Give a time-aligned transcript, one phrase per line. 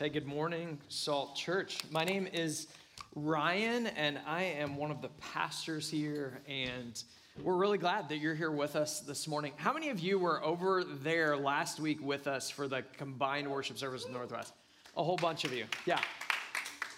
[0.00, 1.78] Hey, good morning, Salt Church.
[1.92, 2.66] My name is
[3.14, 7.00] Ryan, and I am one of the pastors here, and
[7.40, 9.52] we're really glad that you're here with us this morning.
[9.54, 13.78] How many of you were over there last week with us for the combined worship
[13.78, 14.52] service in Northwest?
[14.96, 15.64] A whole bunch of you.
[15.86, 16.00] Yeah.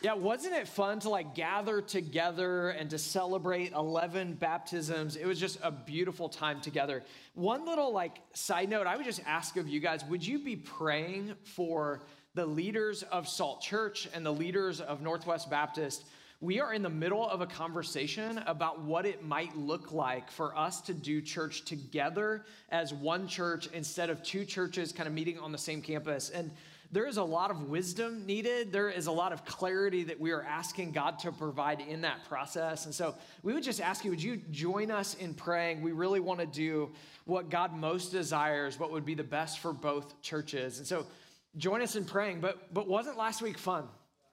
[0.00, 5.16] Yeah, wasn't it fun to like gather together and to celebrate 11 baptisms?
[5.16, 7.02] It was just a beautiful time together.
[7.34, 10.56] One little like side note, I would just ask of you guys, would you be
[10.56, 12.00] praying for
[12.36, 16.04] the leaders of Salt Church and the leaders of Northwest Baptist,
[16.42, 20.54] we are in the middle of a conversation about what it might look like for
[20.54, 25.38] us to do church together as one church instead of two churches kind of meeting
[25.38, 26.28] on the same campus.
[26.28, 26.50] And
[26.92, 28.70] there is a lot of wisdom needed.
[28.70, 32.22] There is a lot of clarity that we are asking God to provide in that
[32.28, 32.84] process.
[32.84, 35.80] And so we would just ask you, would you join us in praying?
[35.80, 36.91] We really want to do
[37.24, 40.77] what God most desires, what would be the best for both churches.
[40.78, 41.06] And so
[41.56, 42.41] join us in praying.
[42.41, 43.84] But, but wasn't last week fun?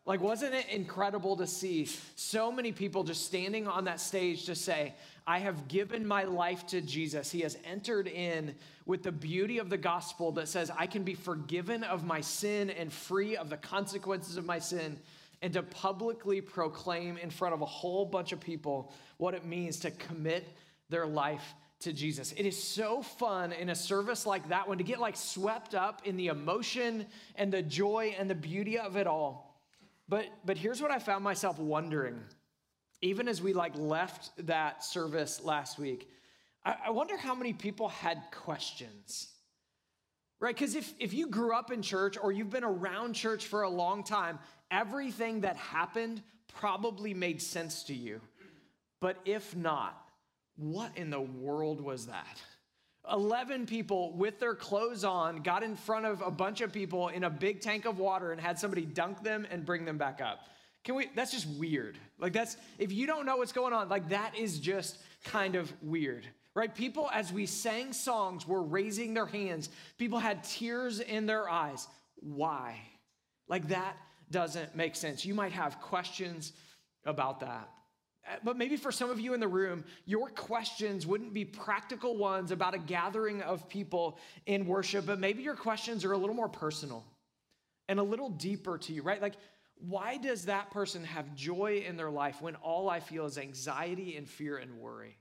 [0.06, 4.56] Like, wasn't it incredible to see so many people just standing on that stage to
[4.56, 4.94] say,
[5.26, 7.32] I have given my life to Jesus.
[7.32, 8.54] He has entered in
[8.86, 12.70] with the beauty of the gospel that says, I can be forgiven of my sin
[12.70, 15.00] and free of the consequences of my sin,
[15.42, 19.80] and to publicly proclaim in front of a whole bunch of people what it means
[19.82, 20.46] to commit
[20.90, 21.54] their life
[21.84, 22.34] to Jesus.
[22.34, 26.02] It is so fun in a service like that one to get like swept up
[26.06, 29.58] in the emotion and the joy and the beauty of it all.
[30.10, 32.20] But but here's what I found myself wondering,
[33.02, 36.10] even as we like left that service last week.
[36.66, 39.30] I, I wonder how many people had questions.
[40.40, 40.54] Right?
[40.54, 43.70] Because if, if you grew up in church or you've been around church for a
[43.70, 46.22] long time, everything that happened
[46.60, 48.20] probably made sense to you.
[49.00, 50.03] But if not,
[50.56, 52.42] what in the world was that?
[53.12, 57.26] 11 people with their clothes on got in front of a bunch of people in
[57.26, 60.48] a big tank of water and had somebody dunk them and bring them back up.
[60.84, 61.98] Can we that's just weird.
[62.20, 65.72] Like that's if you don't know what's going on, like that is just kind of
[65.82, 66.28] weird.
[66.56, 66.74] Right?
[66.74, 69.70] People as we sang songs were raising their hands.
[69.98, 71.88] People had tears in their eyes.
[72.18, 72.78] Why?
[73.48, 73.98] Like that
[74.30, 75.26] doesn't make sense.
[75.26, 76.54] You might have questions
[77.06, 77.70] about that.
[78.26, 82.18] Uh, but maybe for some of you in the room, your questions wouldn't be practical
[82.18, 86.36] ones about a gathering of people in worship, but maybe your questions are a little
[86.36, 87.06] more personal
[87.90, 89.22] and a little deeper to you, right?
[89.22, 89.36] Like,
[89.76, 94.16] why does that person have joy in their life when all I feel is anxiety
[94.16, 95.18] and fear and worry?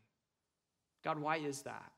[1.03, 1.91] God, why is that?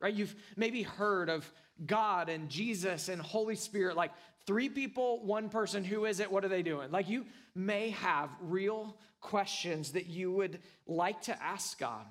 [0.00, 0.14] Right?
[0.14, 1.50] You've maybe heard of
[1.84, 4.12] God and Jesus and Holy Spirit, like
[4.46, 5.84] three people, one person.
[5.84, 6.30] Who is it?
[6.30, 6.90] What are they doing?
[6.90, 7.24] Like, you
[7.54, 12.04] may have real questions that you would like to ask God.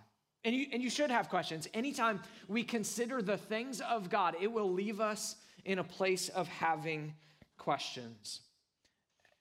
[0.43, 1.67] And you, and you should have questions.
[1.73, 6.47] Anytime we consider the things of God, it will leave us in a place of
[6.47, 7.13] having
[7.57, 8.41] questions.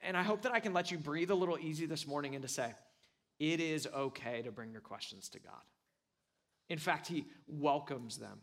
[0.01, 2.43] And I hope that I can let you breathe a little easy this morning and
[2.43, 2.73] to say,
[3.39, 5.61] it is okay to bring your questions to God.
[6.69, 8.41] In fact, He welcomes them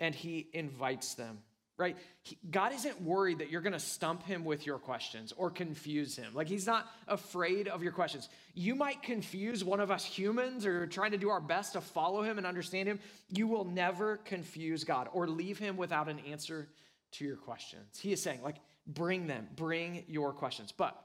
[0.00, 1.38] and He invites them
[1.78, 1.96] right?
[2.22, 6.16] He, God isn't worried that you're going to stump him with your questions or confuse
[6.16, 6.32] him.
[6.34, 8.28] Like he's not afraid of your questions.
[8.54, 12.22] You might confuse one of us humans or trying to do our best to follow
[12.22, 12.98] him and understand him.
[13.28, 16.68] You will never confuse God or leave him without an answer
[17.12, 17.98] to your questions.
[17.98, 20.72] He is saying, like, bring them, bring your questions.
[20.72, 20.98] But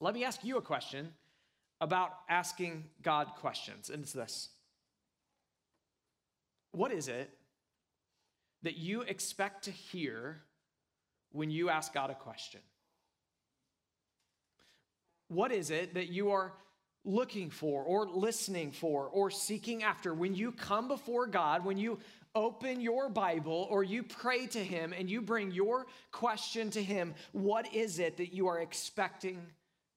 [0.00, 1.12] let me ask you a question
[1.80, 4.48] about asking God questions, and it's this
[6.74, 7.30] What is it
[8.62, 10.42] that you expect to hear
[11.30, 12.60] when you ask God a question?
[15.28, 16.52] What is it that you are
[17.04, 21.98] looking for or listening for or seeking after when you come before God, when you
[22.34, 27.14] open your Bible or you pray to Him and you bring your question to Him?
[27.32, 29.46] What is it that you are expecting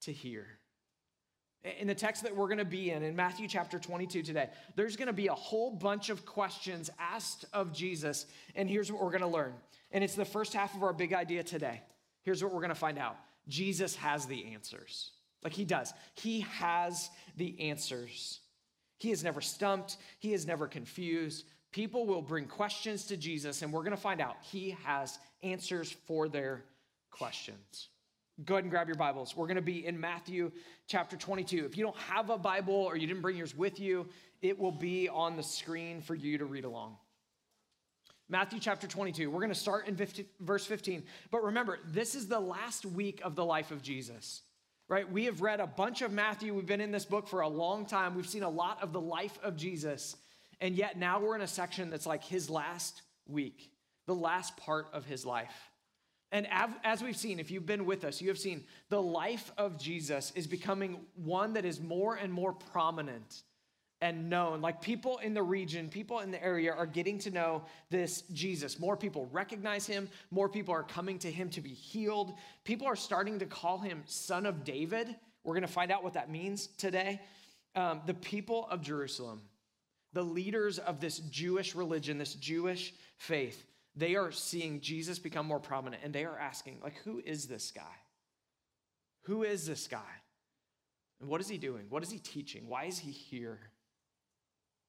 [0.01, 0.56] to hear?
[1.79, 4.95] In the text that we're going to be in, in Matthew chapter 22 today, there's
[4.95, 8.25] going to be a whole bunch of questions asked of Jesus.
[8.55, 9.53] And here's what we're going to learn.
[9.91, 11.81] And it's the first half of our big idea today.
[12.23, 13.17] Here's what we're going to find out
[13.47, 15.11] Jesus has the answers.
[15.43, 18.39] Like he does, he has the answers.
[18.97, 21.45] He is never stumped, he is never confused.
[21.71, 25.95] People will bring questions to Jesus, and we're going to find out he has answers
[26.07, 26.63] for their
[27.11, 27.89] questions.
[28.45, 29.35] Go ahead and grab your Bibles.
[29.35, 30.51] We're going to be in Matthew
[30.85, 31.65] chapter 22.
[31.65, 34.07] If you don't have a Bible or you didn't bring yours with you,
[34.43, 36.97] it will be on the screen for you to read along.
[38.29, 39.31] Matthew chapter 22.
[39.31, 41.03] We're going to start in 50, verse 15.
[41.31, 44.43] But remember, this is the last week of the life of Jesus,
[44.87, 45.11] right?
[45.11, 46.53] We have read a bunch of Matthew.
[46.53, 48.13] We've been in this book for a long time.
[48.13, 50.15] We've seen a lot of the life of Jesus.
[50.61, 53.71] And yet now we're in a section that's like his last week,
[54.05, 55.71] the last part of his life.
[56.31, 56.47] And
[56.83, 60.31] as we've seen, if you've been with us, you have seen the life of Jesus
[60.35, 63.43] is becoming one that is more and more prominent
[64.01, 64.61] and known.
[64.61, 68.77] Like people in the region, people in the area are getting to know this Jesus.
[68.77, 72.33] More people recognize him, more people are coming to him to be healed.
[72.63, 75.15] People are starting to call him Son of David.
[75.43, 77.21] We're going to find out what that means today.
[77.75, 79.41] Um, the people of Jerusalem,
[80.13, 83.65] the leaders of this Jewish religion, this Jewish faith,
[83.97, 87.71] they are seeing Jesus become more prominent and they are asking, like, who is this
[87.71, 87.81] guy?
[89.23, 89.99] Who is this guy?
[91.19, 91.87] And what is he doing?
[91.89, 92.67] What is he teaching?
[92.67, 93.59] Why is he here?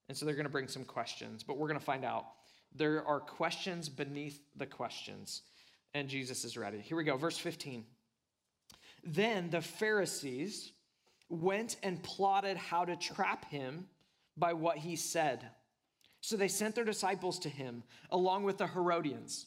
[0.09, 2.27] And so they're going to bring some questions, but we're going to find out.
[2.75, 5.41] There are questions beneath the questions,
[5.95, 6.79] and Jesus is ready.
[6.79, 7.85] Here we go, verse 15.
[9.05, 10.73] Then the Pharisees
[11.31, 13.87] went and plotted how to trap him
[14.37, 15.49] by what he said.
[16.21, 19.47] So they sent their disciples to him along with the Herodians.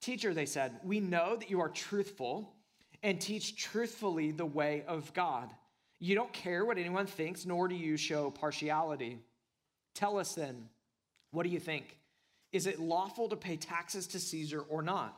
[0.00, 2.54] Teacher, they said, we know that you are truthful
[3.02, 5.50] and teach truthfully the way of God.
[5.98, 9.18] You don't care what anyone thinks, nor do you show partiality.
[9.94, 10.68] Tell us then,
[11.30, 11.98] what do you think?
[12.52, 15.16] Is it lawful to pay taxes to Caesar or not?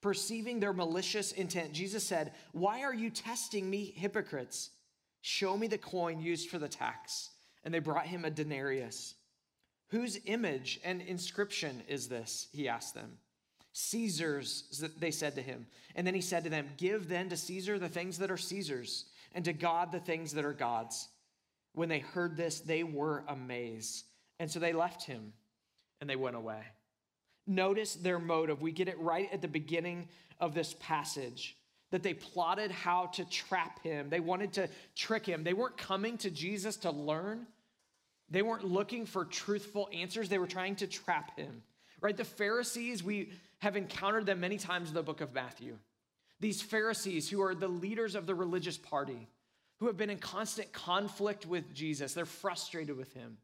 [0.00, 4.70] Perceiving their malicious intent, Jesus said, Why are you testing me, hypocrites?
[5.20, 7.30] Show me the coin used for the tax.
[7.64, 9.14] And they brought him a denarius.
[9.92, 12.48] Whose image and inscription is this?
[12.52, 13.18] He asked them.
[13.74, 15.66] Caesar's, they said to him.
[15.94, 19.04] And then he said to them, Give then to Caesar the things that are Caesar's,
[19.34, 21.08] and to God the things that are God's.
[21.74, 24.04] When they heard this, they were amazed.
[24.38, 25.34] And so they left him
[26.00, 26.62] and they went away.
[27.46, 28.62] Notice their motive.
[28.62, 30.08] We get it right at the beginning
[30.40, 31.56] of this passage
[31.90, 34.08] that they plotted how to trap him.
[34.08, 35.44] They wanted to trick him.
[35.44, 37.46] They weren't coming to Jesus to learn,
[38.32, 40.28] they weren't looking for truthful answers.
[40.28, 41.62] They were trying to trap him.
[42.00, 42.16] Right?
[42.16, 45.76] The Pharisees, we have encountered them many times in the book of Matthew.
[46.40, 49.28] These Pharisees, who are the leaders of the religious party,
[49.78, 52.14] who have been in constant conflict with Jesus.
[52.14, 53.36] They're frustrated with him.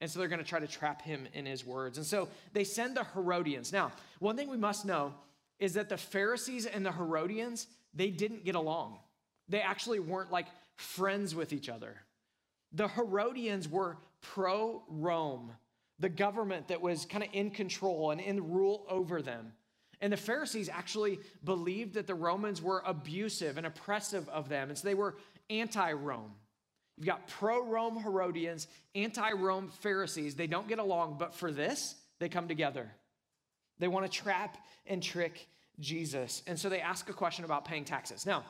[0.00, 1.96] And so they're going to try to trap him in his words.
[1.96, 3.72] And so they send the Herodians.
[3.72, 5.14] Now, one thing we must know
[5.58, 8.98] is that the Pharisees and the Herodians, they didn't get along.
[9.48, 10.46] They actually weren't like
[10.76, 11.96] friends with each other.
[12.72, 15.52] The Herodians were pro Rome,
[15.98, 19.52] the government that was kind of in control and in rule over them.
[20.00, 24.70] And the Pharisees actually believed that the Romans were abusive and oppressive of them.
[24.70, 25.16] And so they were
[25.50, 26.32] anti Rome.
[26.96, 30.34] You've got pro Rome Herodians, anti Rome Pharisees.
[30.34, 32.90] They don't get along, but for this, they come together.
[33.78, 34.56] They want to trap
[34.86, 36.42] and trick Jesus.
[36.46, 38.26] And so they ask a question about paying taxes.
[38.26, 38.44] Now,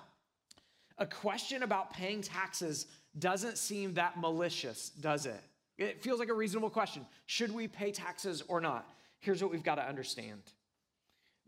[0.98, 2.86] a question about paying taxes
[3.18, 5.40] doesn't seem that malicious, does it?
[5.80, 7.06] It feels like a reasonable question.
[7.24, 8.88] Should we pay taxes or not?
[9.18, 10.42] Here's what we've got to understand.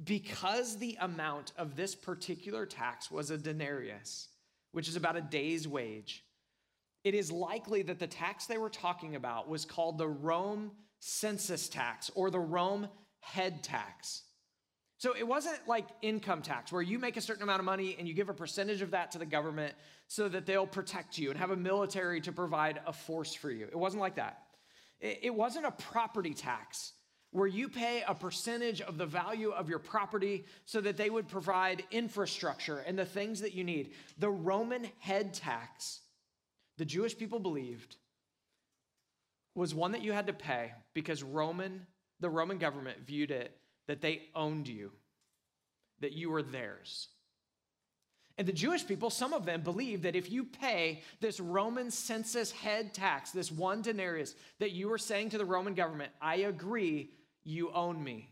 [0.03, 4.29] Because the amount of this particular tax was a denarius,
[4.73, 6.25] which is about a day's wage,
[7.05, 11.69] it is likely that the tax they were talking about was called the Rome census
[11.69, 12.89] tax or the Rome
[13.21, 14.23] head tax.
[15.03, 18.07] So it wasn't like income tax where you make a certain amount of money and
[18.07, 19.75] you give a percentage of that to the government
[20.07, 23.65] so that they'll protect you and have a military to provide a force for you.
[23.65, 24.45] It wasn't like that.
[25.01, 26.93] It wasn't a property tax
[27.33, 31.27] where you pay a percentage of the value of your property so that they would
[31.27, 33.95] provide infrastructure and the things that you need.
[34.19, 35.99] The Roman head tax,
[36.79, 37.97] the Jewish people believed,
[39.57, 41.89] was one that you had to pay because Roman,
[42.21, 44.93] the Roman government viewed it that they owned you,
[46.01, 47.09] that you were theirs.
[48.39, 52.51] And the Jewish people, some of them believe that if you pay this Roman census
[52.51, 57.11] head tax, this one denarius, that you are saying to the Roman government, I agree
[57.45, 58.31] you own me.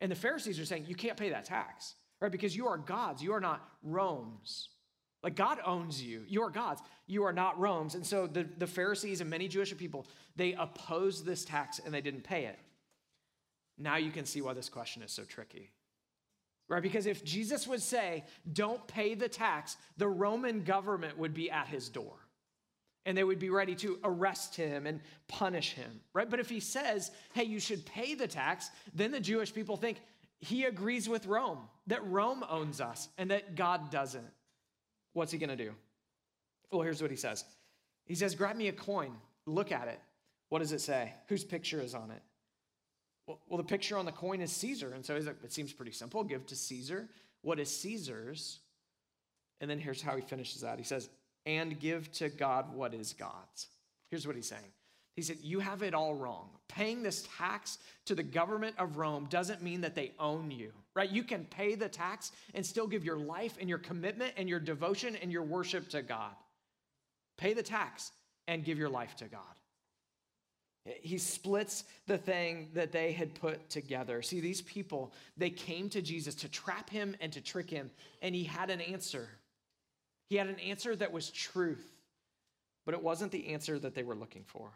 [0.00, 2.30] And the Pharisees are saying, you can't pay that tax, right?
[2.30, 4.68] Because you are God's, you are not Rome's.
[5.22, 6.24] Like God owns you.
[6.26, 6.82] You are God's.
[7.06, 7.94] You are not Rome's.
[7.94, 12.00] And so the, the Pharisees and many Jewish people, they opposed this tax and they
[12.00, 12.58] didn't pay it.
[13.78, 15.70] Now you can see why this question is so tricky.
[16.68, 16.82] Right?
[16.82, 21.68] Because if Jesus would say, don't pay the tax, the Roman government would be at
[21.68, 22.14] his door
[23.04, 26.30] and they would be ready to arrest him and punish him, right?
[26.30, 30.00] But if he says, hey, you should pay the tax, then the Jewish people think
[30.38, 34.26] he agrees with Rome, that Rome owns us and that God doesn't.
[35.14, 35.72] What's he gonna do?
[36.70, 37.44] Well, here's what he says
[38.06, 39.12] He says, grab me a coin,
[39.46, 40.00] look at it.
[40.48, 41.12] What does it say?
[41.28, 42.22] Whose picture is on it?
[43.26, 44.92] Well, the picture on the coin is Caesar.
[44.94, 46.24] And so he's like, it seems pretty simple.
[46.24, 47.08] Give to Caesar
[47.42, 48.60] what is Caesar's.
[49.60, 50.78] And then here's how he finishes that.
[50.78, 51.08] He says,
[51.46, 53.68] and give to God what is God's.
[54.10, 54.72] Here's what he's saying
[55.16, 56.50] He said, You have it all wrong.
[56.68, 61.10] Paying this tax to the government of Rome doesn't mean that they own you, right?
[61.10, 64.60] You can pay the tax and still give your life and your commitment and your
[64.60, 66.32] devotion and your worship to God.
[67.36, 68.12] Pay the tax
[68.48, 69.40] and give your life to God.
[70.84, 74.20] He splits the thing that they had put together.
[74.20, 78.34] See, these people, they came to Jesus to trap him and to trick him, and
[78.34, 79.28] he had an answer.
[80.28, 81.86] He had an answer that was truth,
[82.84, 84.70] but it wasn't the answer that they were looking for.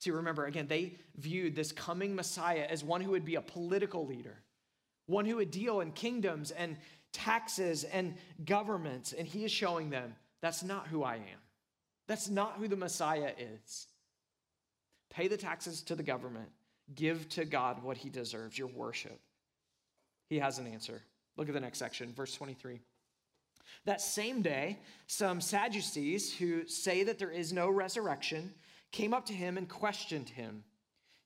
[0.00, 4.06] See, remember, again, they viewed this coming Messiah as one who would be a political
[4.06, 4.42] leader,
[5.06, 6.76] one who would deal in kingdoms and
[7.12, 9.12] taxes and governments.
[9.12, 11.40] And he is showing them that's not who I am.
[12.08, 13.86] That's not who the Messiah is.
[15.14, 16.48] Pay the taxes to the government,
[16.94, 19.20] give to God what he deserves, your worship.
[20.28, 21.02] He has an answer.
[21.36, 22.80] Look at the next section, verse 23.
[23.84, 28.52] That same day, some Sadducees who say that there is no resurrection
[28.92, 30.64] came up to him and questioned him.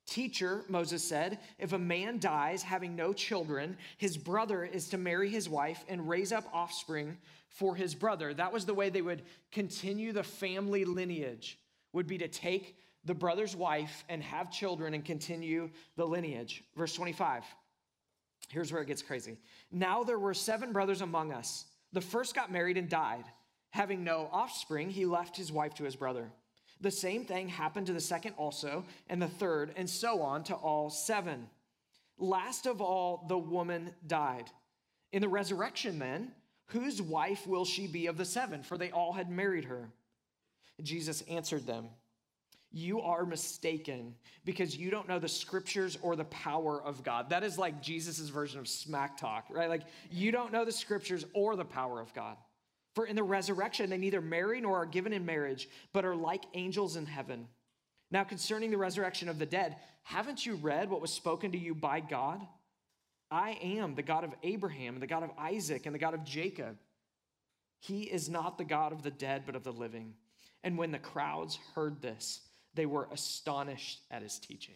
[0.06, 5.28] Teacher, Moses said, if a man dies having no children, his brother is to marry
[5.28, 7.18] his wife and raise up offspring
[7.48, 8.32] for his brother.
[8.32, 11.58] That was the way they would continue the family lineage,
[11.92, 16.64] would be to take the brother's wife and have children and continue the lineage.
[16.76, 17.44] Verse 25.
[18.48, 19.38] Here's where it gets crazy.
[19.70, 21.66] Now there were seven brothers among us.
[21.92, 23.24] The first got married and died.
[23.70, 26.30] Having no offspring, he left his wife to his brother.
[26.80, 30.54] The same thing happened to the second also, and the third, and so on to
[30.54, 31.48] all seven.
[32.18, 34.50] Last of all, the woman died.
[35.12, 36.32] In the resurrection, then,
[36.66, 38.62] whose wife will she be of the seven?
[38.62, 39.90] For they all had married her.
[40.82, 41.88] Jesus answered them
[42.70, 47.30] you are mistaken because you don't know the scriptures or the power of God.
[47.30, 49.68] That is like Jesus' version of smack talk, right?
[49.68, 52.36] Like, you don't know the scriptures or the power of God.
[52.94, 56.44] For in the resurrection, they neither marry nor are given in marriage, but are like
[56.54, 57.48] angels in heaven.
[58.10, 61.74] Now, concerning the resurrection of the dead, haven't you read what was spoken to you
[61.74, 62.40] by God?
[63.30, 66.24] I am the God of Abraham, and the God of Isaac, and the God of
[66.24, 66.78] Jacob.
[67.80, 70.14] He is not the God of the dead, but of the living.
[70.64, 72.40] And when the crowds heard this,
[72.74, 74.74] they were astonished at his teaching.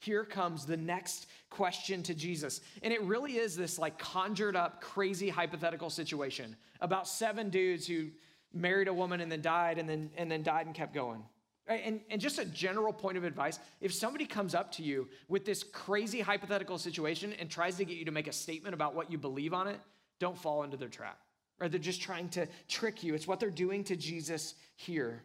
[0.00, 2.60] Here comes the next question to Jesus.
[2.82, 8.08] And it really is this like conjured up, crazy hypothetical situation about seven dudes who
[8.52, 11.22] married a woman and then died and then, and then died and kept going.
[11.68, 15.44] And, and just a general point of advice if somebody comes up to you with
[15.44, 19.12] this crazy hypothetical situation and tries to get you to make a statement about what
[19.12, 19.78] you believe on it,
[20.18, 21.20] don't fall into their trap.
[21.60, 21.70] Right?
[21.70, 23.14] They're just trying to trick you.
[23.14, 25.22] It's what they're doing to Jesus here.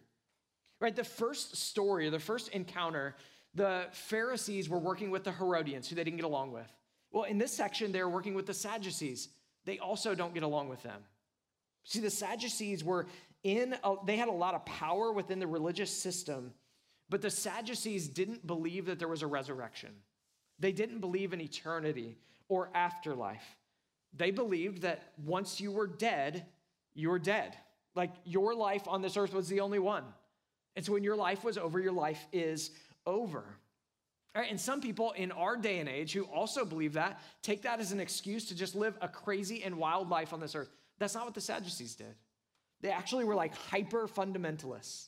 [0.79, 0.95] Right?
[0.95, 3.15] The first story, the first encounter,
[3.55, 6.71] the Pharisees were working with the Herodians, who they didn't get along with.
[7.11, 9.29] Well, in this section, they're working with the Sadducees.
[9.65, 11.01] They also don't get along with them.
[11.83, 13.07] See, the Sadducees were
[13.43, 16.53] in, a, they had a lot of power within the religious system,
[17.09, 19.91] but the Sadducees didn't believe that there was a resurrection.
[20.59, 22.17] They didn't believe in eternity
[22.49, 23.55] or afterlife.
[24.15, 26.45] They believed that once you were dead,
[26.93, 27.55] you were dead.
[27.95, 30.03] Like your life on this earth was the only one.
[30.77, 32.69] And so when your life was over, your life is
[33.07, 33.43] over.
[34.35, 37.91] And some people in our day and age who also believe that take that as
[37.91, 40.69] an excuse to just live a crazy and wild life on this earth.
[40.99, 42.13] That's not what the Sadducees did.
[42.81, 45.07] They actually were like hyper fundamentalists.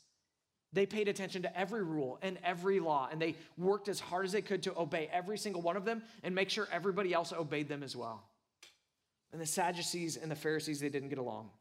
[0.73, 4.31] They paid attention to every rule and every law, and they worked as hard as
[4.31, 7.69] they could to obey every single one of them and make sure everybody else obeyed
[7.69, 8.23] them as well.
[9.31, 11.51] And the Sadducees and the Pharisees, they didn't get along.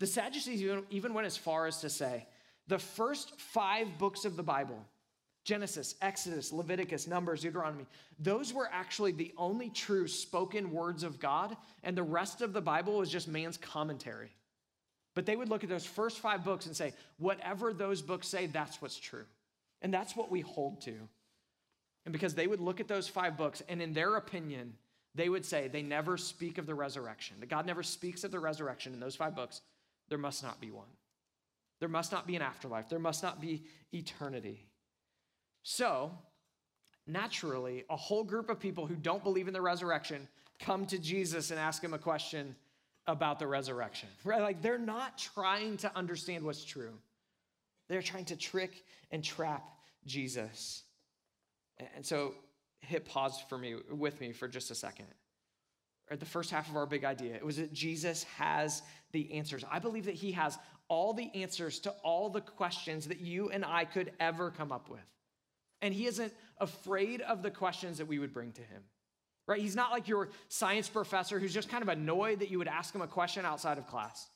[0.00, 2.26] The Sadducees even went as far as to say,
[2.68, 4.84] the first five books of the Bible
[5.44, 7.86] Genesis, Exodus, Leviticus, Numbers, Deuteronomy
[8.18, 12.60] those were actually the only true spoken words of God, and the rest of the
[12.60, 14.30] Bible was just man's commentary.
[15.14, 18.46] But they would look at those first five books and say, whatever those books say,
[18.46, 19.24] that's what's true.
[19.82, 20.94] And that's what we hold to.
[22.04, 24.74] And because they would look at those five books, and in their opinion,
[25.14, 28.40] they would say they never speak of the resurrection, that God never speaks of the
[28.40, 29.60] resurrection in those five books,
[30.08, 30.86] there must not be one.
[31.82, 32.88] There must not be an afterlife.
[32.88, 34.68] There must not be eternity.
[35.64, 36.12] So,
[37.08, 40.28] naturally, a whole group of people who don't believe in the resurrection
[40.60, 42.54] come to Jesus and ask him a question
[43.08, 44.08] about the resurrection.
[44.24, 44.40] Right?
[44.40, 46.92] Like they're not trying to understand what's true.
[47.88, 49.64] They're trying to trick and trap
[50.06, 50.84] Jesus.
[51.96, 52.34] And so
[52.78, 55.06] hit pause for me with me for just a second.
[56.08, 57.34] Right, the first half of our big idea.
[57.34, 59.64] It was that Jesus has the answers.
[59.70, 60.58] I believe that he has
[60.92, 64.90] all the answers to all the questions that you and I could ever come up
[64.90, 65.00] with.
[65.80, 68.82] And he isn't afraid of the questions that we would bring to him.
[69.48, 69.62] Right?
[69.62, 72.94] He's not like your science professor who's just kind of annoyed that you would ask
[72.94, 74.28] him a question outside of class.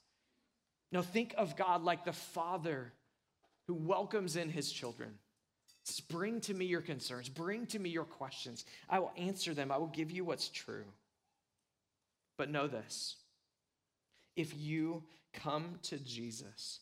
[0.92, 2.90] No, think of God like the father
[3.66, 5.10] who welcomes in his children,
[6.08, 8.64] bring to me your concerns, bring to me your questions.
[8.88, 10.86] I will answer them, I will give you what's true.
[12.38, 13.16] But know this
[14.36, 15.02] if you
[15.36, 16.80] come to Jesus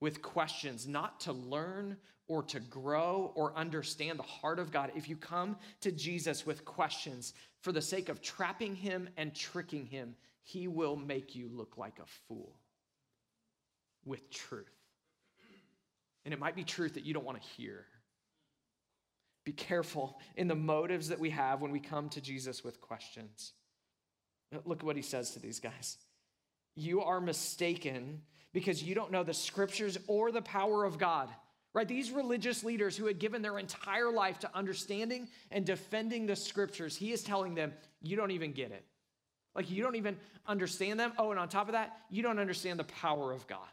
[0.00, 1.96] with questions, not to learn
[2.28, 6.64] or to grow or understand the heart of God, if you come to Jesus with
[6.64, 11.76] questions for the sake of trapping him and tricking him, he will make you look
[11.76, 12.54] like a fool
[14.04, 14.66] with truth.
[16.24, 17.86] And it might be truth that you don't want to hear.
[19.44, 23.52] Be careful in the motives that we have when we come to Jesus with questions.
[24.64, 25.96] Look at what he says to these guys.
[26.78, 31.28] You are mistaken because you don't know the scriptures or the power of God.
[31.74, 31.86] Right?
[31.86, 36.96] These religious leaders who had given their entire life to understanding and defending the scriptures,
[36.96, 38.84] he is telling them, you don't even get it.
[39.54, 40.16] Like, you don't even
[40.46, 41.12] understand them.
[41.18, 43.68] Oh, and on top of that, you don't understand the power of God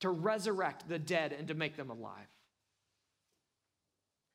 [0.00, 2.26] to resurrect the dead and to make them alive.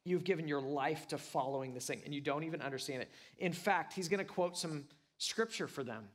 [0.06, 3.12] You've given your life to following this thing, and you don't even understand it.
[3.40, 4.86] In fact, he's going to quote some
[5.18, 6.06] scripture for them.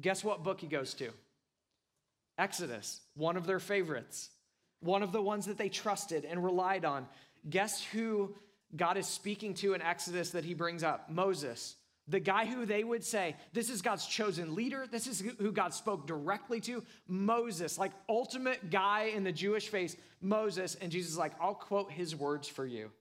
[0.00, 1.10] Guess what book he goes to?
[2.38, 4.30] Exodus, one of their favorites,
[4.80, 7.06] one of the ones that they trusted and relied on.
[7.48, 8.34] Guess who
[8.74, 11.08] God is speaking to in Exodus that he brings up?
[11.08, 11.76] Moses.
[12.08, 14.86] The guy who they would say, this is God's chosen leader.
[14.88, 16.84] This is who God spoke directly to.
[17.08, 20.76] Moses, like ultimate guy in the Jewish face, Moses.
[20.80, 22.92] And Jesus is like, I'll quote his words for you.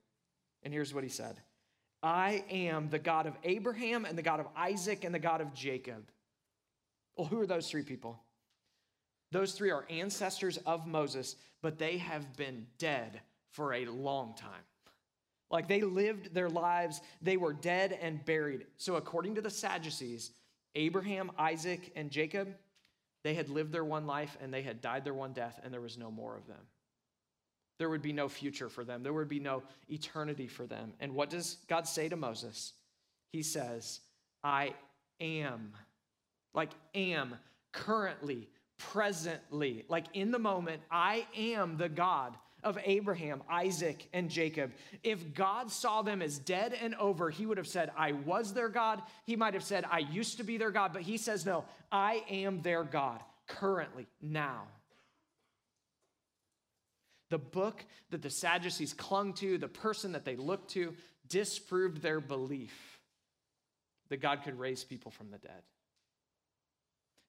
[0.63, 1.35] And here's what he said
[2.01, 5.53] I am the God of Abraham and the God of Isaac and the God of
[5.53, 6.03] Jacob.
[7.17, 8.19] Well, who are those three people?
[9.31, 14.63] Those three are ancestors of Moses, but they have been dead for a long time.
[15.51, 18.65] Like they lived their lives, they were dead and buried.
[18.77, 20.31] So, according to the Sadducees,
[20.75, 22.55] Abraham, Isaac, and Jacob,
[23.23, 25.81] they had lived their one life and they had died their one death, and there
[25.81, 26.61] was no more of them.
[27.77, 30.93] There would be no future for them, there would be no eternity for them.
[30.99, 32.73] And what does God say to Moses?
[33.31, 33.99] He says,
[34.43, 34.73] I
[35.19, 35.73] am,
[36.55, 37.35] like am,
[37.71, 38.47] currently,
[38.77, 44.71] presently, like in the moment, I am the God of Abraham, Isaac, and Jacob.
[45.03, 48.69] If God saw them as dead and over, he would have said, I was their
[48.69, 49.03] God.
[49.25, 50.91] He might have said, I used to be their God.
[50.91, 54.63] But he says, No, I am their God currently, now.
[57.29, 60.95] The book that the Sadducees clung to, the person that they looked to,
[61.27, 62.99] disproved their belief
[64.09, 65.61] that God could raise people from the dead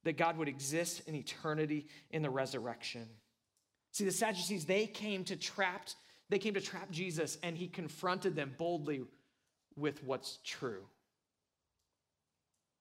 [0.06, 3.08] that God would exist in eternity in the resurrection.
[3.90, 5.88] See, the Sadducees, they came to trap,
[6.28, 9.02] they came to trap Jesus, and he confronted them boldly
[9.74, 10.84] with what's true.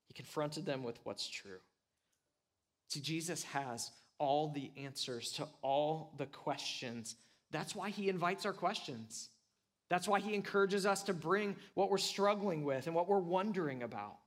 [0.07, 1.57] He confronted them with what's true.
[2.89, 7.15] See, Jesus has all the answers to all the questions.
[7.49, 9.29] That's why he invites our questions.
[9.89, 13.81] That's why he encourages us to bring what we're struggling with and what we're wondering
[13.81, 14.17] about.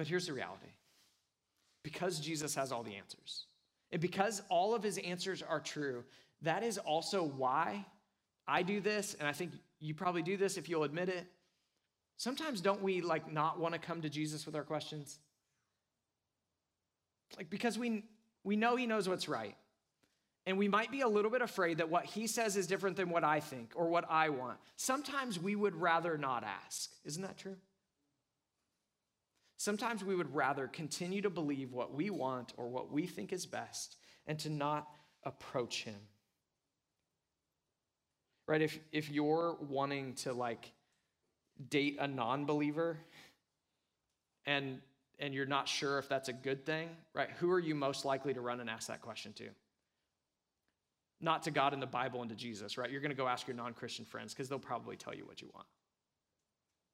[0.00, 0.72] But here's the reality
[1.82, 3.44] because Jesus has all the answers,
[3.92, 6.04] and because all of his answers are true,
[6.40, 7.84] that is also why
[8.48, 11.26] I do this, and I think you probably do this if you'll admit it.
[12.16, 15.18] Sometimes don't we like not want to come to Jesus with our questions?
[17.36, 18.04] Like because we
[18.42, 19.54] we know he knows what's right.
[20.46, 23.10] And we might be a little bit afraid that what he says is different than
[23.10, 24.56] what I think or what I want.
[24.76, 26.88] Sometimes we would rather not ask.
[27.04, 27.56] Isn't that true?
[29.60, 33.44] Sometimes we would rather continue to believe what we want or what we think is
[33.44, 34.88] best and to not
[35.22, 36.00] approach him.
[38.48, 38.62] Right?
[38.62, 40.72] If, if you're wanting to like
[41.68, 42.96] date a non believer
[44.46, 44.80] and,
[45.18, 47.28] and you're not sure if that's a good thing, right?
[47.32, 49.50] Who are you most likely to run and ask that question to?
[51.20, 52.90] Not to God and the Bible and to Jesus, right?
[52.90, 55.42] You're going to go ask your non Christian friends because they'll probably tell you what
[55.42, 55.66] you want.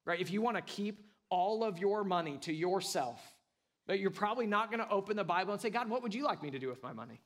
[0.05, 0.20] Right?
[0.20, 3.20] If you want to keep all of your money to yourself,
[3.86, 6.24] that you're probably not going to open the Bible and say, God, what would you
[6.24, 7.20] like me to do with my money?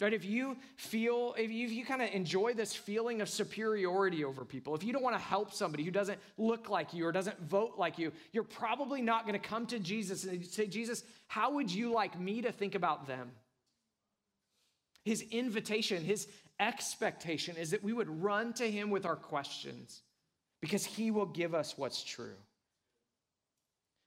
[0.00, 0.12] Right?
[0.12, 4.74] If you feel, if you, you kind of enjoy this feeling of superiority over people,
[4.74, 7.74] if you don't want to help somebody who doesn't look like you or doesn't vote
[7.78, 11.72] like you, you're probably not going to come to Jesus and say, Jesus, how would
[11.72, 13.30] you like me to think about them?
[15.04, 16.26] His invitation, his
[16.58, 20.02] expectation is that we would run to him with our questions
[20.60, 22.34] because he will give us what's true.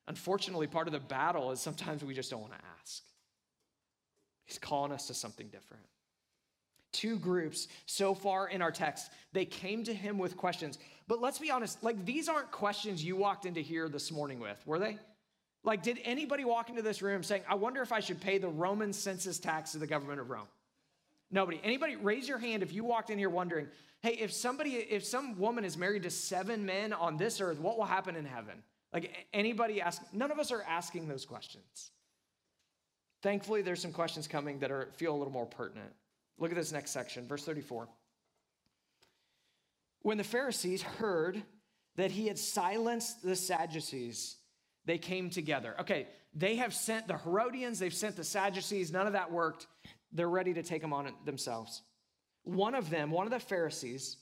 [0.07, 3.03] Unfortunately, part of the battle is sometimes we just don't want to ask.
[4.45, 5.83] He's calling us to something different.
[6.91, 10.77] Two groups so far in our text, they came to him with questions.
[11.07, 14.61] But let's be honest, like these aren't questions you walked into here this morning with,
[14.65, 14.97] were they?
[15.63, 18.47] Like, did anybody walk into this room saying, I wonder if I should pay the
[18.47, 20.47] Roman census tax to the government of Rome?
[21.31, 21.59] Nobody.
[21.63, 23.67] Anybody raise your hand if you walked in here wondering,
[24.01, 27.77] hey, if somebody, if some woman is married to seven men on this earth, what
[27.77, 28.61] will happen in heaven?
[28.95, 31.91] Like anybody ask, none of us are asking those questions.
[33.21, 35.91] Thankfully, there's some questions coming that are feel a little more pertinent.
[36.37, 37.89] Look at this next section, verse 34.
[40.01, 41.43] When the Pharisees heard
[41.97, 44.37] that he had silenced the Sadducees,
[44.85, 45.75] they came together.
[45.81, 49.67] Okay, they have sent the Herodians, they've sent the Sadducees, none of that worked.
[50.13, 51.81] They're ready to take them on themselves.
[52.43, 54.15] One of them, one of the Pharisees,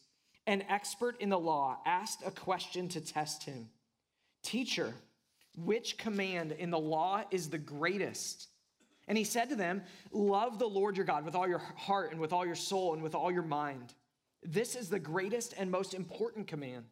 [0.48, 3.70] an expert in the law, asked a question to test him
[4.43, 4.93] Teacher,
[5.56, 8.47] which command in the law is the greatest?
[9.08, 12.19] And he said to them, Love the Lord your God with all your heart and
[12.19, 13.93] with all your soul and with all your mind.
[14.43, 16.86] This is the greatest and most important command.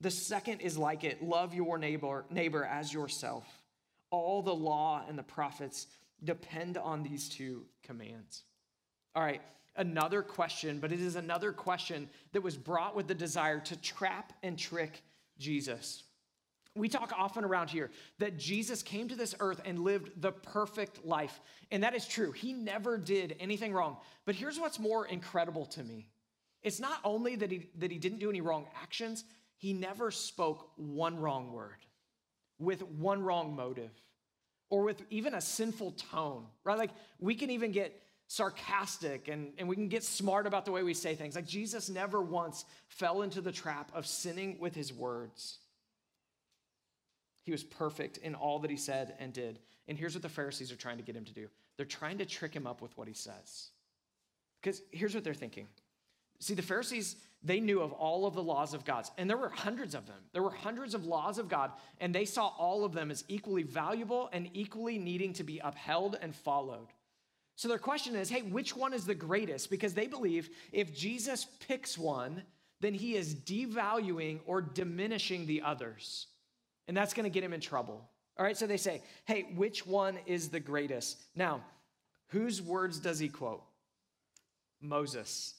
[0.00, 3.46] The second is like it love your neighbor, neighbor as yourself.
[4.10, 5.86] All the law and the prophets
[6.24, 8.42] depend on these two commands.
[9.14, 9.42] All right,
[9.76, 14.32] another question, but it is another question that was brought with the desire to trap
[14.42, 15.02] and trick
[15.38, 16.04] Jesus.
[16.76, 21.04] We talk often around here that Jesus came to this earth and lived the perfect
[21.04, 21.40] life.
[21.72, 22.30] And that is true.
[22.30, 23.96] He never did anything wrong.
[24.24, 26.06] But here's what's more incredible to me
[26.62, 29.24] it's not only that he, that he didn't do any wrong actions,
[29.56, 31.86] he never spoke one wrong word
[32.58, 33.90] with one wrong motive
[34.68, 36.78] or with even a sinful tone, right?
[36.78, 40.82] Like we can even get sarcastic and, and we can get smart about the way
[40.82, 41.34] we say things.
[41.34, 45.58] Like Jesus never once fell into the trap of sinning with his words.
[47.42, 49.58] He was perfect in all that he said and did.
[49.88, 52.26] And here's what the Pharisees are trying to get him to do they're trying to
[52.26, 53.70] trick him up with what he says.
[54.60, 55.66] Because here's what they're thinking.
[56.38, 59.48] See, the Pharisees, they knew of all of the laws of God, and there were
[59.48, 60.18] hundreds of them.
[60.32, 63.62] There were hundreds of laws of God, and they saw all of them as equally
[63.62, 66.88] valuable and equally needing to be upheld and followed.
[67.56, 69.70] So their question is hey, which one is the greatest?
[69.70, 72.42] Because they believe if Jesus picks one,
[72.80, 76.26] then he is devaluing or diminishing the others
[76.90, 78.04] and that's going to get him in trouble.
[78.36, 81.22] All right, so they say, hey, which one is the greatest?
[81.36, 81.60] Now,
[82.30, 83.62] whose words does he quote?
[84.80, 85.54] Moses.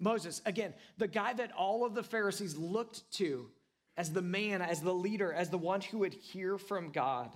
[0.00, 3.50] Moses, again, the guy that all of the Pharisees looked to
[3.98, 7.30] as the man, as the leader, as the one who would hear from God.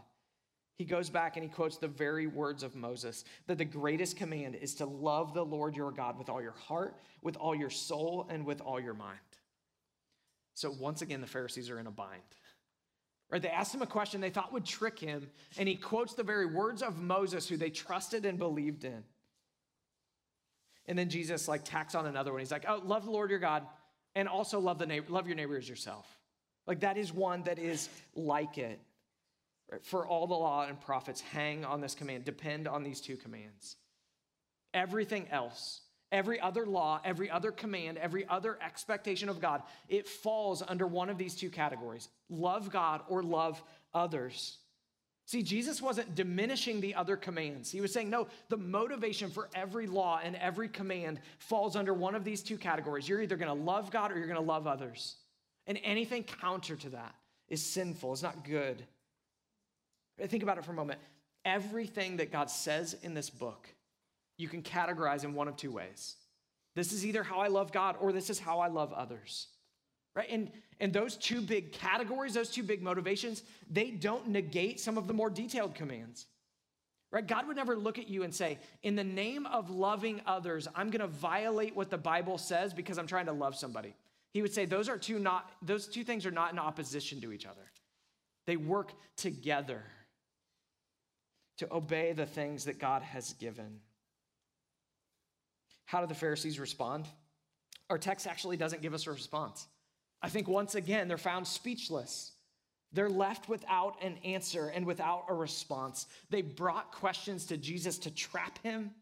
[0.76, 4.54] He goes back and he quotes the very words of Moses that the greatest command
[4.54, 8.26] is to love the Lord your God with all your heart, with all your soul,
[8.30, 9.18] and with all your mind.
[10.54, 12.22] So once again, the Pharisees are in a bind.
[13.32, 16.22] Or they asked him a question they thought would trick him, and he quotes the
[16.22, 19.02] very words of Moses, who they trusted and believed in.
[20.86, 22.40] And then Jesus like tacks on another one.
[22.40, 23.66] He's like, "Oh, love the Lord your God,
[24.14, 26.06] and also love the neighbor, love your neighbor as yourself."
[26.66, 28.78] Like that is one that is like it.
[29.80, 33.76] For all the law and prophets hang on this command, depend on these two commands.
[34.74, 35.80] Everything else
[36.12, 41.08] Every other law, every other command, every other expectation of God, it falls under one
[41.08, 43.62] of these two categories love God or love
[43.94, 44.58] others.
[45.24, 47.70] See, Jesus wasn't diminishing the other commands.
[47.70, 52.14] He was saying, no, the motivation for every law and every command falls under one
[52.14, 53.08] of these two categories.
[53.08, 55.16] You're either gonna love God or you're gonna love others.
[55.66, 57.14] And anything counter to that
[57.48, 58.84] is sinful, it's not good.
[60.26, 61.00] Think about it for a moment.
[61.46, 63.68] Everything that God says in this book
[64.42, 66.16] you can categorize in one of two ways.
[66.74, 69.46] This is either how I love God or this is how I love others.
[70.14, 70.28] Right?
[70.30, 70.50] And,
[70.80, 75.14] and those two big categories, those two big motivations, they don't negate some of the
[75.14, 76.26] more detailed commands.
[77.10, 77.26] Right?
[77.26, 80.90] God would never look at you and say, in the name of loving others, I'm
[80.90, 83.94] going to violate what the Bible says because I'm trying to love somebody.
[84.32, 87.32] He would say those are two not those two things are not in opposition to
[87.32, 87.70] each other.
[88.46, 89.82] They work together
[91.58, 93.80] to obey the things that God has given.
[95.92, 97.04] How do the Pharisees respond?
[97.90, 99.66] Our text actually doesn't give us a response.
[100.22, 102.32] I think once again, they're found speechless.
[102.94, 106.06] They're left without an answer and without a response.
[106.30, 108.92] They brought questions to Jesus to trap him.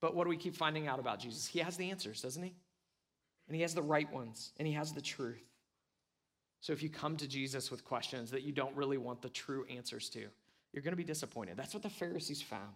[0.00, 1.46] But what do we keep finding out about Jesus?
[1.46, 2.54] He has the answers, doesn't he?
[3.46, 5.44] And he has the right ones, and he has the truth.
[6.62, 9.66] So if you come to Jesus with questions that you don't really want the true
[9.68, 10.28] answers to,
[10.72, 11.58] you're going to be disappointed.
[11.58, 12.72] That's what the Pharisees found.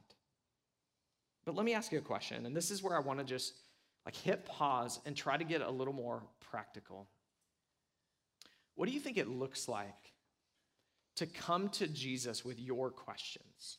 [1.44, 3.54] But let me ask you a question, and this is where I want to just
[4.04, 7.08] like hit pause and try to get a little more practical.
[8.74, 10.12] What do you think it looks like
[11.16, 13.78] to come to Jesus with your questions?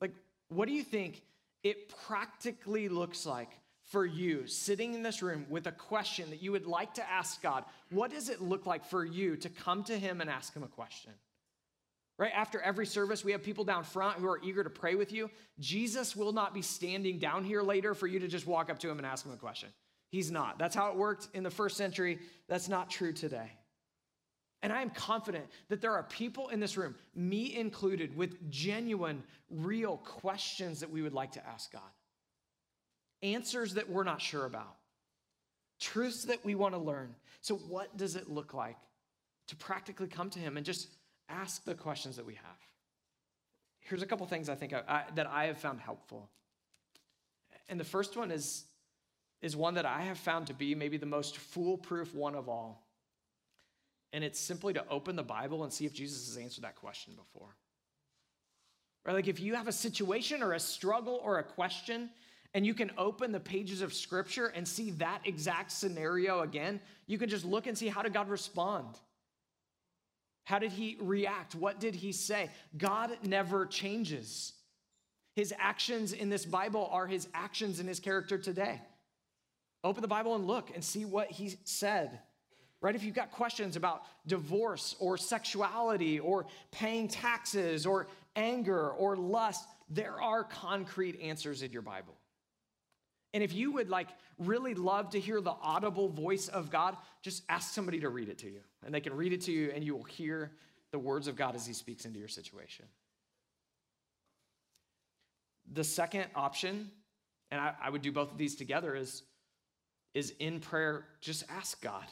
[0.00, 0.12] Like,
[0.48, 1.22] what do you think
[1.62, 3.50] it practically looks like
[3.84, 7.42] for you sitting in this room with a question that you would like to ask
[7.42, 7.64] God?
[7.90, 10.68] What does it look like for you to come to Him and ask Him a
[10.68, 11.12] question?
[12.22, 15.10] Right after every service, we have people down front who are eager to pray with
[15.10, 15.28] you.
[15.58, 18.88] Jesus will not be standing down here later for you to just walk up to
[18.88, 19.70] him and ask him a question.
[20.08, 20.56] He's not.
[20.56, 22.20] That's how it worked in the first century.
[22.46, 23.50] That's not true today.
[24.62, 29.24] And I am confident that there are people in this room, me included, with genuine,
[29.50, 31.82] real questions that we would like to ask God.
[33.24, 34.76] Answers that we're not sure about.
[35.80, 37.16] Truths that we want to learn.
[37.40, 38.76] So, what does it look like
[39.48, 40.86] to practically come to Him and just
[41.28, 42.58] ask the questions that we have?
[43.80, 46.30] Here's a couple things I think I, I, that I have found helpful.
[47.68, 48.64] And the first one is,
[49.40, 52.86] is one that I have found to be maybe the most foolproof one of all.
[54.12, 57.14] And it's simply to open the Bible and see if Jesus has answered that question
[57.14, 57.56] before.
[59.04, 59.14] Right?
[59.14, 62.10] Like if you have a situation or a struggle or a question,
[62.54, 67.18] and you can open the pages of Scripture and see that exact scenario again, you
[67.18, 68.98] can just look and see how did God respond?
[70.44, 71.54] How did he react?
[71.54, 72.50] What did he say?
[72.76, 74.52] God never changes.
[75.34, 78.80] His actions in this Bible are his actions in his character today.
[79.84, 82.20] Open the Bible and look and see what he said
[82.82, 82.96] right?
[82.96, 89.66] If you've got questions about divorce or sexuality or paying taxes or anger or lust,
[89.88, 92.14] there are concrete answers in your Bible.
[93.34, 97.42] And if you would like really love to hear the audible voice of God, just
[97.48, 98.60] ask somebody to read it to you.
[98.84, 100.52] And they can read it to you and you will hear
[100.90, 102.84] the words of God as he speaks into your situation.
[105.72, 106.90] The second option,
[107.50, 109.22] and I, I would do both of these together, is,
[110.12, 112.04] is in prayer, just ask God.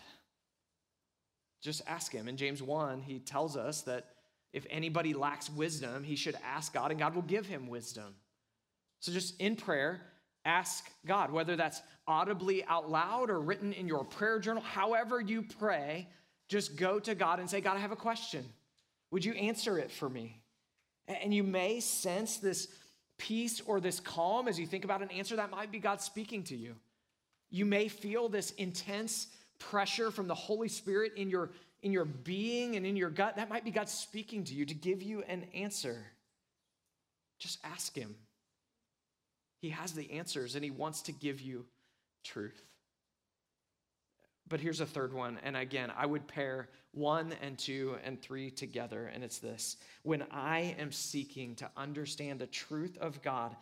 [1.61, 2.27] Just ask him.
[2.27, 4.07] In James 1, he tells us that
[4.55, 8.15] if anybody lacks wisdom, he should ask God and God will give him wisdom.
[9.01, 10.01] So just in prayer,
[10.45, 15.43] ask God, whether that's audibly out loud or written in your prayer journal, however you
[15.43, 16.09] pray,
[16.49, 18.45] just go to God and say, God, I have a question.
[19.11, 20.43] Would you answer it for me?
[21.07, 22.69] And you may sense this
[23.19, 26.43] peace or this calm as you think about an answer that might be God speaking
[26.45, 26.75] to you.
[27.51, 29.27] You may feel this intense
[29.59, 31.51] pressure from the Holy Spirit in your,
[31.83, 34.75] in your being and in your gut, that might be God speaking to you to
[34.75, 35.97] give you an answer.
[37.39, 38.15] Just ask Him.
[39.61, 41.67] He has the answers and He wants to give you
[42.25, 42.61] truth.
[44.49, 45.39] But here's a third one.
[45.45, 49.11] And again, I would pair one and two and three together.
[49.15, 53.55] And it's this when I am seeking to understand the truth of God,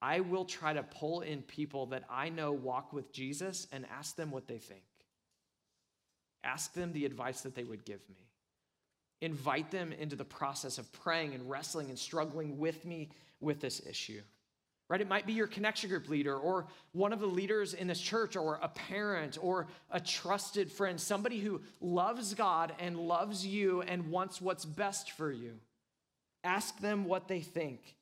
[0.00, 4.14] I will try to pull in people that I know walk with Jesus and ask
[4.14, 4.84] them what they think.
[6.44, 8.28] Ask them the advice that they would give me.
[9.20, 13.84] Invite them into the process of praying and wrestling and struggling with me with this
[13.84, 14.20] issue.
[14.88, 15.00] Right?
[15.00, 18.36] It might be your connection group leader or one of the leaders in this church
[18.36, 24.10] or a parent or a trusted friend, somebody who loves God and loves you and
[24.10, 25.54] wants what's best for you.
[26.44, 27.96] Ask them what they think.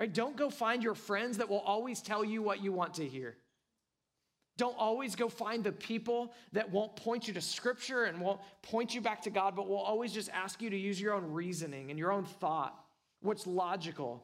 [0.00, 0.12] Right?
[0.12, 3.36] Don't go find your friends that will always tell you what you want to hear.
[4.58, 8.94] Don't always go find the people that won't point you to scripture and won't point
[8.94, 11.90] you back to God, but will always just ask you to use your own reasoning
[11.90, 12.78] and your own thought,
[13.20, 14.22] what's logical.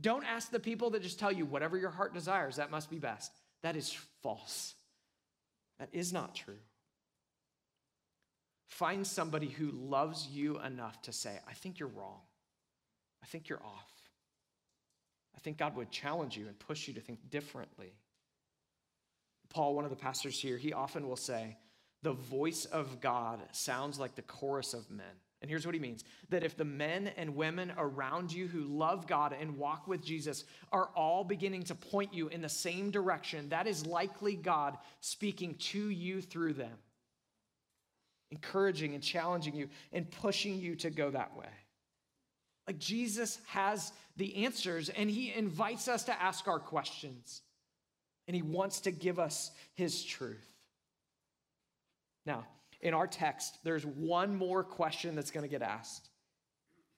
[0.00, 2.98] Don't ask the people that just tell you whatever your heart desires, that must be
[2.98, 3.32] best.
[3.62, 4.74] That is false.
[5.78, 6.58] That is not true.
[8.68, 12.20] Find somebody who loves you enough to say, I think you're wrong.
[13.22, 13.90] I think you're off.
[15.36, 17.92] I think God would challenge you and push you to think differently.
[19.50, 21.56] Paul, one of the pastors here, he often will say,
[22.02, 25.06] the voice of God sounds like the chorus of men.
[25.40, 29.06] And here's what he means that if the men and women around you who love
[29.06, 33.48] God and walk with Jesus are all beginning to point you in the same direction,
[33.50, 36.76] that is likely God speaking to you through them,
[38.32, 41.46] encouraging and challenging you and pushing you to go that way.
[42.66, 47.42] Like Jesus has the answers and he invites us to ask our questions
[48.26, 50.46] and he wants to give us his truth.
[52.26, 52.44] Now,
[52.80, 56.10] in our text, there's one more question that's going to get asked.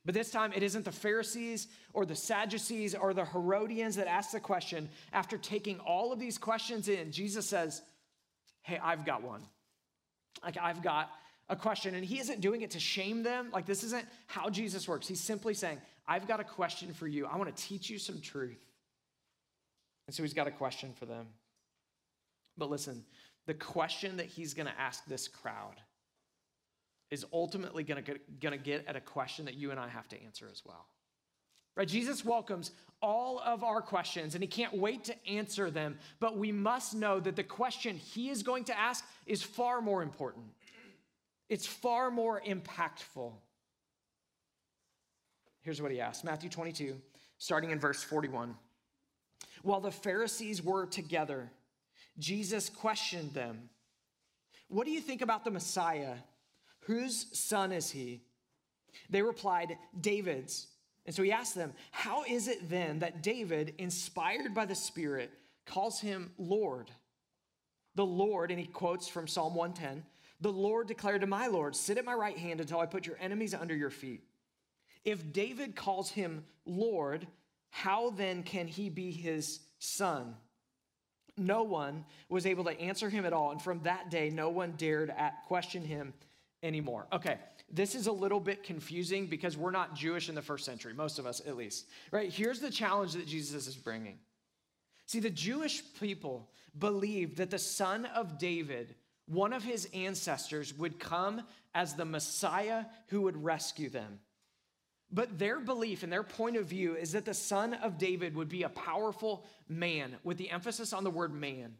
[0.04, 4.32] But this time, it isn't the Pharisees or the Sadducees or the Herodians that ask
[4.32, 4.88] the question.
[5.12, 7.82] After taking all of these questions in, Jesus says,
[8.62, 9.42] Hey, I've got one.
[10.42, 11.10] Like, I've got
[11.48, 11.94] a question.
[11.94, 13.50] And he isn't doing it to shame them.
[13.52, 15.08] Like, this isn't how Jesus works.
[15.08, 17.26] He's simply saying, I've got a question for you.
[17.26, 18.60] I want to teach you some truth.
[20.06, 21.26] And so he's got a question for them.
[22.56, 23.04] But listen,
[23.46, 25.76] the question that he's going to ask this crowd
[27.10, 30.46] is ultimately going to get at a question that you and I have to answer
[30.50, 30.86] as well.
[31.76, 31.88] Right?
[31.88, 36.52] Jesus welcomes all of our questions and he can't wait to answer them, but we
[36.52, 40.46] must know that the question he is going to ask is far more important.
[41.48, 43.32] It's far more impactful.
[45.62, 46.96] Here's what he asked Matthew 22,
[47.38, 48.54] starting in verse 41.
[49.62, 51.50] While the Pharisees were together,
[52.18, 53.68] Jesus questioned them
[54.68, 56.16] What do you think about the Messiah?
[56.84, 58.22] Whose son is he?
[59.08, 60.66] They replied, David's.
[61.06, 65.30] And so he asked them, How is it then that David, inspired by the Spirit,
[65.66, 66.90] calls him Lord?
[67.94, 70.04] The Lord, and he quotes from Psalm 110
[70.40, 73.16] The Lord declared to my Lord, Sit at my right hand until I put your
[73.20, 74.24] enemies under your feet.
[75.04, 77.26] If David calls him Lord,
[77.70, 80.34] how then can he be his son?
[81.40, 83.50] No one was able to answer him at all.
[83.50, 85.12] And from that day, no one dared
[85.48, 86.12] question him
[86.62, 87.06] anymore.
[87.12, 87.38] Okay,
[87.72, 91.18] this is a little bit confusing because we're not Jewish in the first century, most
[91.18, 92.30] of us at least, right?
[92.30, 94.18] Here's the challenge that Jesus is bringing.
[95.06, 98.94] See, the Jewish people believed that the son of David,
[99.26, 101.42] one of his ancestors, would come
[101.74, 104.20] as the Messiah who would rescue them.
[105.12, 108.48] But their belief and their point of view is that the son of David would
[108.48, 111.74] be a powerful man, with the emphasis on the word man.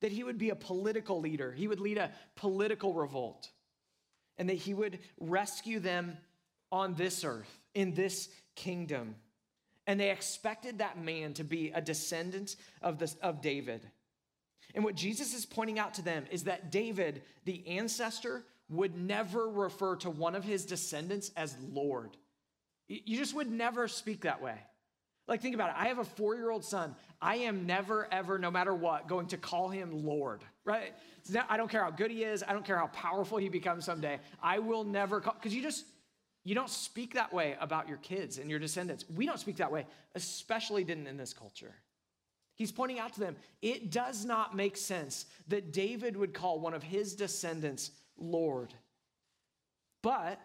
[0.00, 3.48] That he would be a political leader, he would lead a political revolt,
[4.36, 6.16] and that he would rescue them
[6.72, 9.14] on this earth, in this kingdom.
[9.86, 13.88] And they expected that man to be a descendant of, the, of David.
[14.74, 19.48] And what Jesus is pointing out to them is that David, the ancestor, would never
[19.48, 22.16] refer to one of his descendants as Lord.
[22.88, 24.56] You just would never speak that way.
[25.28, 25.76] Like, think about it.
[25.78, 26.96] I have a four year old son.
[27.20, 30.92] I am never, ever, no matter what, going to call him Lord, right?
[31.48, 32.42] I don't care how good he is.
[32.46, 34.18] I don't care how powerful he becomes someday.
[34.42, 35.84] I will never call, because you just,
[36.44, 39.04] you don't speak that way about your kids and your descendants.
[39.14, 41.74] We don't speak that way, especially didn't in this culture.
[42.56, 46.74] He's pointing out to them, it does not make sense that David would call one
[46.74, 48.74] of his descendants Lord.
[50.02, 50.40] But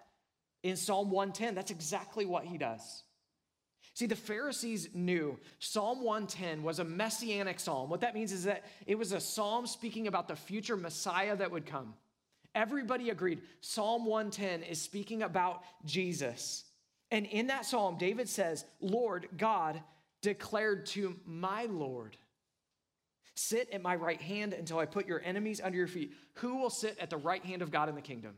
[0.68, 1.56] in Psalm 110.
[1.56, 3.04] That's exactly what he does.
[3.94, 7.90] See, the Pharisees knew Psalm 110 was a messianic psalm.
[7.90, 11.52] What that means is that it was a psalm speaking about the future Messiah that
[11.52, 11.96] would come.
[12.54, 16.66] Everybody agreed Psalm 110 is speaking about Jesus.
[17.10, 19.82] And in that psalm, David says, Lord God
[20.22, 22.18] declared to my Lord,
[23.36, 26.14] Sit at my right hand until I put your enemies under your feet.
[26.36, 28.34] Who will sit at the right hand of God in the kingdom?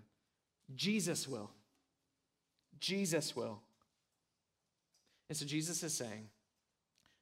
[0.76, 1.50] Jesus will.
[2.80, 3.62] Jesus will.
[5.30, 6.30] And so Jesus is saying,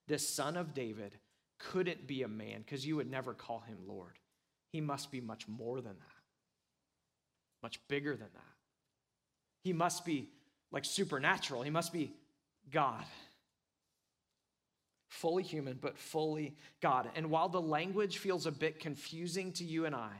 [0.07, 1.15] this son of David
[1.59, 4.17] couldn't be a man because you would never call him Lord.
[4.71, 6.21] He must be much more than that,
[7.63, 8.43] much bigger than that.
[9.63, 10.29] He must be
[10.71, 12.13] like supernatural, he must be
[12.71, 13.03] God.
[15.09, 17.09] Fully human, but fully God.
[17.15, 20.11] And while the language feels a bit confusing to you and I,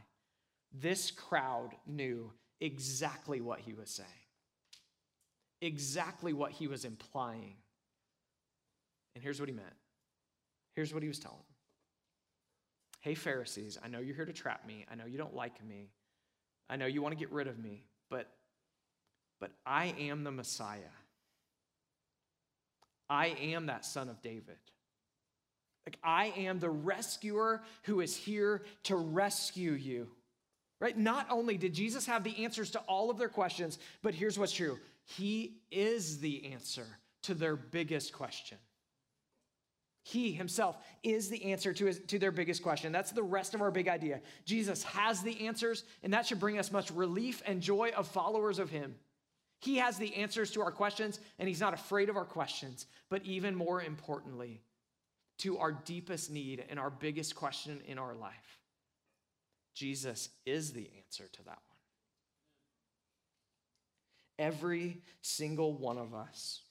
[0.74, 4.08] this crowd knew exactly what he was saying
[5.62, 7.56] exactly what he was implying.
[9.16, 9.68] And here's what he meant.
[10.76, 11.46] Here's what he was telling them.
[13.02, 14.86] Hey, Pharisees, I know you're here to trap me.
[14.92, 15.90] I know you don't like me.
[16.70, 18.28] I know you want to get rid of me, but,
[19.40, 20.80] but I am the Messiah.
[23.10, 24.58] I am that son of David.
[25.86, 30.10] Like, I am the rescuer who is here to rescue you.
[30.80, 30.98] Right?
[30.98, 34.54] Not only did Jesus have the answers to all of their questions, but here's what's
[34.54, 36.86] true he is the answer
[37.24, 38.58] to their biggest question.
[40.04, 42.94] He himself is the answer to, his, to their biggest question.
[42.94, 44.22] That's the rest of our big idea.
[44.46, 48.58] Jesus has the answers, and that should bring us much relief and joy of followers
[48.60, 48.96] of him.
[49.60, 52.86] He has the answers to our questions, and he's not afraid of our questions.
[53.10, 54.62] But even more importantly,
[55.40, 58.62] to our deepest need and our biggest question in our life,
[59.78, 61.78] Jesus is the answer to that one.
[64.40, 66.62] Every single one of us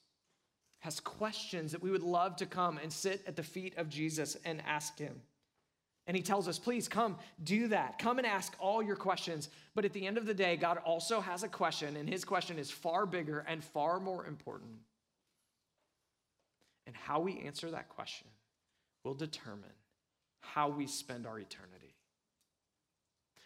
[0.81, 4.37] has questions that we would love to come and sit at the feet of Jesus
[4.45, 5.21] and ask him.
[6.09, 8.01] And he tells us, please come do that.
[8.01, 9.51] Come and ask all your questions.
[9.77, 12.59] But at the end of the day, God also has a question, and his question
[12.59, 14.79] is far bigger and far more important.
[16.89, 18.27] And how we answer that question
[19.05, 19.71] will determine
[20.41, 21.86] how we spend our eternity.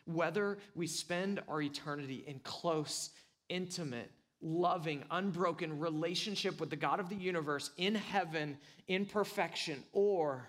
[0.06, 3.10] Whether we spend our eternity in close
[3.48, 8.56] intimate, loving, unbroken relationship with the God of the universe in heaven
[8.88, 10.48] in perfection, or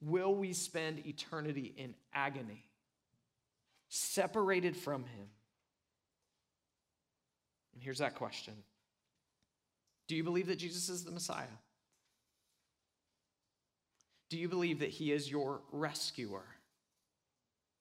[0.00, 2.64] will we spend eternity in agony,
[3.88, 5.28] separated from Him?
[7.74, 8.54] And here's that question
[10.06, 11.46] Do you believe that Jesus is the Messiah?
[14.28, 16.44] Do you believe that He is your rescuer?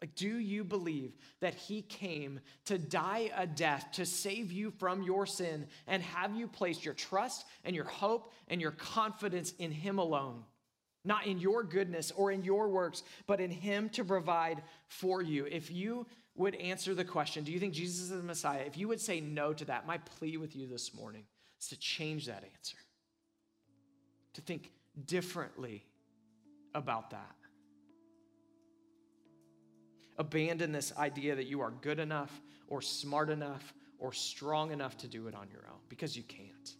[0.01, 5.03] Like, do you believe that he came to die a death to save you from
[5.03, 9.71] your sin and have you placed your trust and your hope and your confidence in
[9.71, 10.43] him alone?
[11.03, 15.45] Not in your goodness or in your works, but in him to provide for you.
[15.45, 18.63] If you would answer the question, do you think Jesus is the Messiah?
[18.65, 21.25] If you would say no to that, my plea with you this morning
[21.59, 22.77] is to change that answer,
[24.35, 24.71] to think
[25.05, 25.83] differently
[26.73, 27.35] about that.
[30.19, 35.07] Abandon this idea that you are good enough or smart enough or strong enough to
[35.07, 36.75] do it on your own because you can't.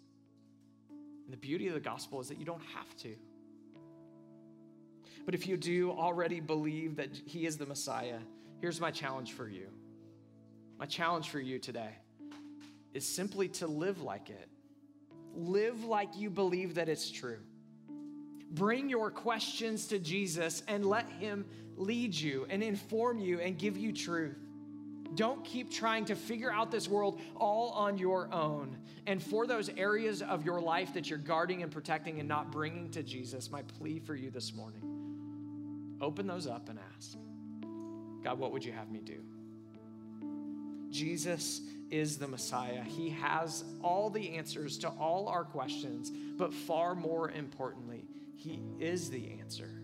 [0.90, 3.16] And the beauty of the gospel is that you don't have to.
[5.26, 8.20] But if you do already believe that He is the Messiah,
[8.62, 9.68] here's my challenge for you.
[10.78, 11.98] My challenge for you today
[12.94, 14.50] is simply to live like it.
[15.36, 17.38] Live like you believe that it's true.
[18.52, 21.46] Bring your questions to Jesus and let Him
[21.80, 24.38] lead you and inform you and give you truth.
[25.15, 28.77] Don't keep trying to figure out this world all on your own.
[29.07, 32.91] And for those areas of your life that you're guarding and protecting and not bringing
[32.91, 34.84] to Jesus, my plea for you this morning
[36.01, 37.17] open those up and ask
[38.23, 39.23] God, what would you have me do?
[40.89, 42.84] Jesus is the Messiah.
[42.84, 48.05] He has all the answers to all our questions, but far more importantly,
[48.36, 49.78] He is the answer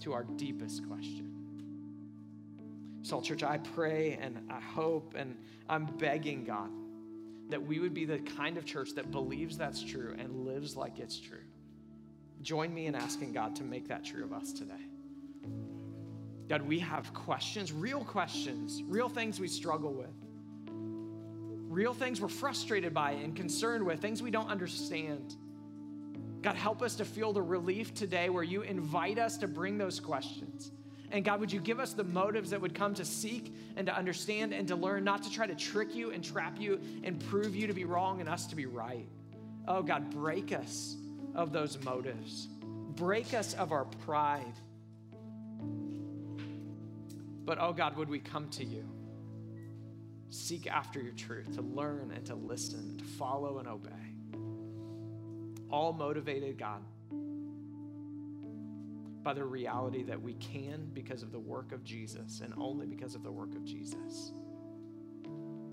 [0.00, 1.30] to our deepest question.
[3.02, 5.36] Salt Church, I pray and I hope and
[5.68, 6.70] I'm begging God
[7.50, 10.98] that we would be the kind of church that believes that's true and lives like
[10.98, 11.38] it's true.
[12.42, 14.72] Join me in asking God to make that true of us today.
[16.48, 20.14] God, we have questions, real questions, real things we struggle with,
[21.68, 25.36] real things we're frustrated by and concerned with, things we don't understand.
[26.44, 29.98] God, help us to feel the relief today where you invite us to bring those
[29.98, 30.72] questions.
[31.10, 33.96] And God, would you give us the motives that would come to seek and to
[33.96, 37.56] understand and to learn, not to try to trick you and trap you and prove
[37.56, 39.08] you to be wrong and us to be right?
[39.66, 40.96] Oh, God, break us
[41.34, 42.46] of those motives,
[42.94, 44.44] break us of our pride.
[47.46, 48.84] But oh, God, would we come to you?
[50.28, 54.13] Seek after your truth, to learn and to listen, to follow and obey
[55.74, 56.82] all motivated, God,
[59.24, 63.16] by the reality that we can because of the work of Jesus and only because
[63.16, 64.30] of the work of Jesus.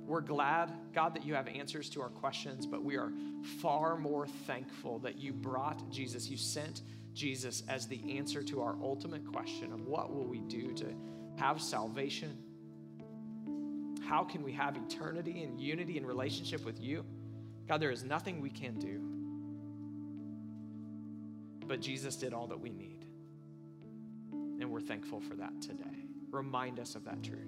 [0.07, 3.13] We're glad, God, that you have answers to our questions, but we are
[3.61, 6.81] far more thankful that you brought Jesus, you sent
[7.13, 10.95] Jesus as the answer to our ultimate question of what will we do to
[11.37, 12.35] have salvation?
[14.03, 17.05] How can we have eternity and unity and relationship with you?
[17.67, 19.11] God, there is nothing we can do
[21.71, 23.05] but Jesus did all that we need.
[24.33, 26.03] And we're thankful for that today.
[26.29, 27.47] Remind us of that truth.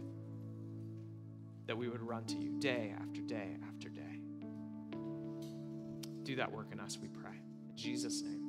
[1.68, 4.22] That we would run to you day after day after day.
[6.24, 7.36] Do that work in us, we pray.
[7.70, 8.43] In Jesus' name.